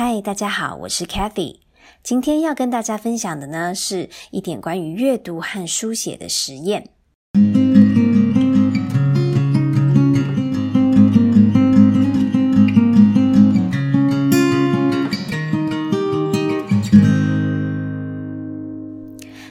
[0.00, 1.56] 嗨，大家好，我是 Kathy。
[2.04, 6.90] 今天要跟大家分享的呢，是一点关于阅读和书写的实验。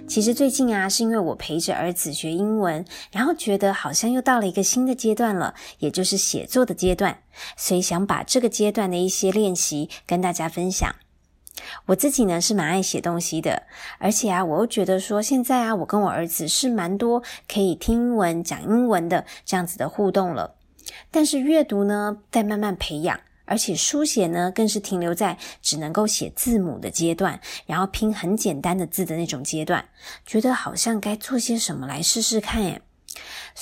[0.07, 7.19] 其实最近啊，是因为我陪着儿子学英文，然后觉得好像又到了一个新的阶段了，也就是写作的阶段，
[7.57, 10.95] 所以想把这个阶段的一些练习跟大家分享。
[11.87, 13.63] 我自己呢是蛮爱写东西的，
[13.99, 20.55] 而且啊，我又觉得说现在啊，我跟我儿子是蛮多可以听英文、讲英文的这样子的互动了，
[21.11, 23.19] 但是阅读呢在慢慢培养。
[23.47, 29.89] 而且书写呢，更是停留在只能够写字母的阶段，然后拼很简单的字的那种阶段，
[30.25, 32.81] 觉得好像该做些什么来试试看耶。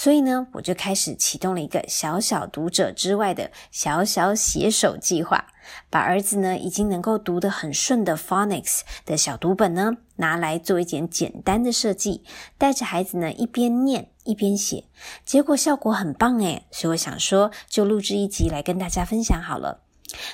[0.05, 5.47] 所以呢，我就开始启动了一个小小读者之外的小小写手计划，
[5.89, 12.21] 把儿子呢已经能够读得很顺的 phonics 的小读本呢拿来做一点简单的设计，
[12.59, 14.83] 带着孩子呢一边念一边写，
[15.25, 19.84] 结果效果很棒诶所以我想说，就录制一集来跟大家分享好了。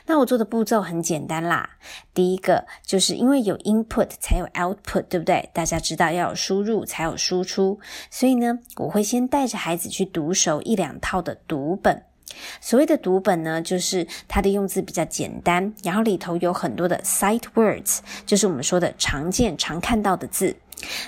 [0.06, 1.70] 那我做的步骤很简单啦，
[2.14, 5.50] 第一个就是因为有 input 才有 output，对不对？
[5.53, 12.03] 大家知道要有输入才有输出，所以呢，我会先带着孩子去读熟一两套的读本。
[12.62, 20.56] 所谓的读本呢，就是它的用字比较简单，然后里头有很多的 sight words，就是我们说的常见、常看到的字。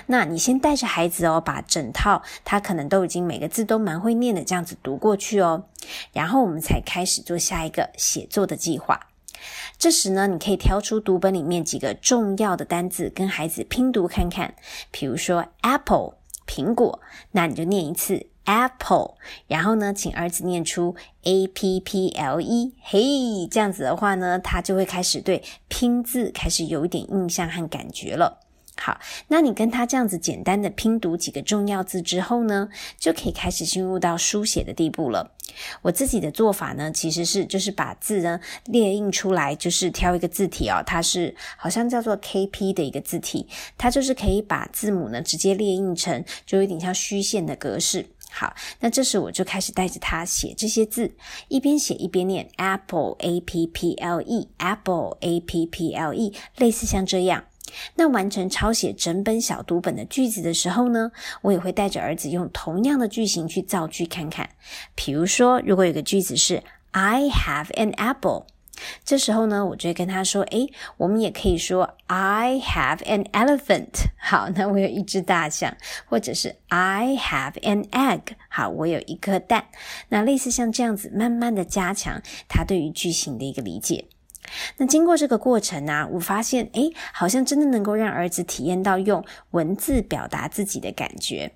[0.06, 5.64] 那你先带着孩子哦，把整套他可能都已经每个字都蛮会念的这样子读过去哦，
[6.12, 9.08] 然后我们才开始做下一个写作的计划。
[9.76, 14.54] 这时呢，你可以挑出读本里面几个重要的单字，跟孩子拼读看看。
[14.90, 16.14] 比如说 apple
[16.46, 17.00] 苹果，
[17.32, 28.43] 那你就念一次 apple，然后呢，请儿子念出 a p p l e，嘿，这样子的话呢，他就会开始对拼字开始有一点印象和感觉了。
[28.76, 35.32] 好，那你跟他这样子简单的拼读几个重要字之后呢，就可以开始进入到书写的地步了。
[35.82, 43.46] 我自己的做法呢，其实是就是把字呢列印出来，就是挑一个字体哦，它是好像叫做 KP 的一个字体，
[43.78, 48.06] 它就是可以把字母呢直接列印成，就有点像虚线的格式。
[48.32, 51.14] 好，那这时我就开始带着他写这些字，
[51.46, 57.44] 一边写一边念 apple a p p l e apple a p p l e，类似像这样。
[57.96, 61.10] 那完成抄写整本小读本的句子的时候呢，
[61.42, 64.50] 我也会带着儿子用同样的句型去造句看看。
[64.94, 68.46] 比如说，如果有个句子是 "I have an apple"，
[69.04, 75.76] 这时候呢，我就会跟他说：“诶，我们也可以说 I have an elephant。”好，那我有一只大象，
[76.06, 78.34] 或者是 I have an egg。
[78.48, 79.66] 好，我有一颗蛋。
[80.08, 84.06] 那类似像这样子，慢慢的加强他对于句型的一个理解。
[84.76, 91.52] 那经过这个过程呢，我发现，诶，好像真的能够让儿子体验到用文字表达自己的感觉。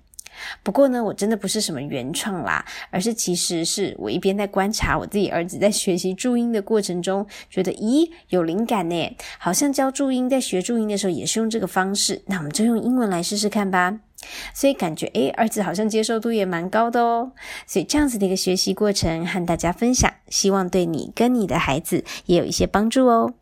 [0.63, 12.21] 不过呢，我真的不是什么原创啦，而是其实是我一边在观察我自己儿子在学习注音的过程中，觉得，咦，有灵感呢，好像教注音，在学注音的时候也是用这个方式。
[12.27, 13.99] 那我们就用英文来试试看吧。
[14.53, 17.31] 所以感觉，诶，儿子好像接受度也蛮高的哦。
[17.65, 23.33] 所以这样子的一个学习过程和大家分享，希望对你跟你的孩子也有一些帮助哦。